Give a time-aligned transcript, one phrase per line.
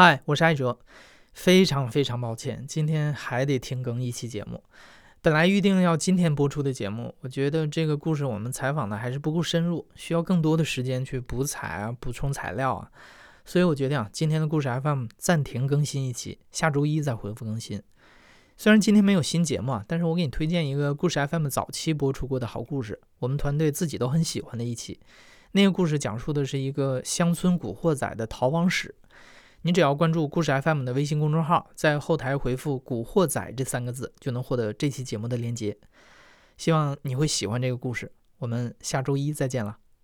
[0.00, 0.78] 嗨，我是艾哲，
[1.32, 4.62] 非常非常抱歉，今天还得停更一期节目。
[5.20, 12.88] 本来预定要今天播出的节目，我觉得这个故事我们采访的还是不够深入，需要更多的时间去补采啊、补充材料啊，
[13.44, 17.82] 所以我决定啊，今天的故事 FM 暂停更新一期，下周一再恢复更新。
[18.56, 25.00] 虽然今天没有新节目啊，但是我给你推荐一个故事 FM 早期播出过的好故事，我们团队自己都很喜欢的一期。
[25.50, 28.94] 那个故事讲述的是一个乡村古惑仔的逃亡史。
[29.68, 35.76] 你只要关注故事 FM 的微信公众号，在后台回复“古惑仔”这三个字，就能获得这期节目的链接。
[36.56, 38.10] 希望你会喜欢这个故事。
[38.38, 39.76] 我们下周一再见了。